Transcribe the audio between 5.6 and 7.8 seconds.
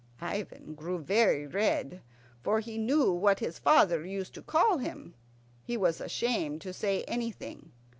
He was ashamed to say anything.